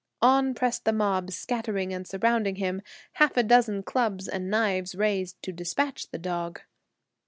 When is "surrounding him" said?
2.07-2.81